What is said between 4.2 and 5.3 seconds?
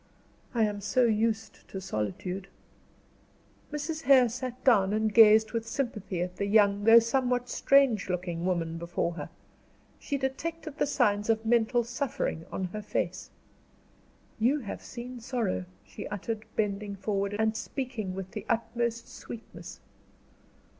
sat down, and